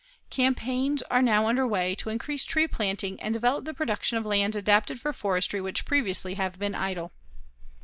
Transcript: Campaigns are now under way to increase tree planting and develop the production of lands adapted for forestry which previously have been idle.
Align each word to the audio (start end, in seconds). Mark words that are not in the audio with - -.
Campaigns 0.31 1.03
are 1.11 1.21
now 1.21 1.45
under 1.47 1.67
way 1.67 1.93
to 1.93 2.09
increase 2.09 2.43
tree 2.43 2.67
planting 2.67 3.21
and 3.21 3.35
develop 3.35 3.65
the 3.65 3.73
production 3.75 4.17
of 4.17 4.25
lands 4.25 4.55
adapted 4.55 4.99
for 4.99 5.13
forestry 5.13 5.61
which 5.61 5.85
previously 5.85 6.33
have 6.33 6.57
been 6.57 6.73
idle. 6.73 7.11